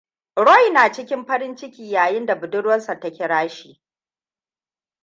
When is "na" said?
0.73-0.91